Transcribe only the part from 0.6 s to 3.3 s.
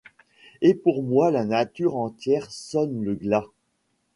Et pour moi la nature entièreSonne le